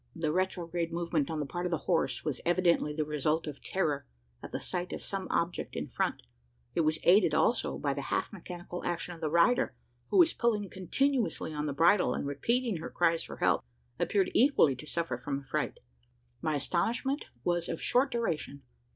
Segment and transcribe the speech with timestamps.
[0.15, 4.07] The retrograde movement on the part of the horse was evidently the result of terror,
[4.41, 6.23] at the sight of some object in front.
[6.73, 9.75] It was aided also by the half mechanical action of the rider:
[10.09, 13.63] who, pulling continuously on the bridle, and repeating her cries for help,
[13.99, 15.77] appeared equally to suffer from affright!
[16.41, 18.63] My astonishment was of short duration.